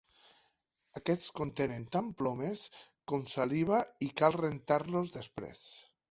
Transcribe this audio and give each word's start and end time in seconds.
Aquests 0.99 1.25
contenen 1.39 1.83
tant 1.95 2.07
plomes 2.21 2.63
com 3.11 3.25
saliva 3.33 3.81
i 4.07 4.09
cal 4.23 4.37
rentar-los 4.39 5.13
després. 5.19 5.63